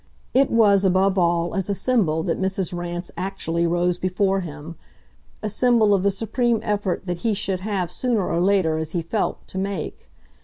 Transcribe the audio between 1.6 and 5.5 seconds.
a symbol that Mrs. Rance actually rose before him a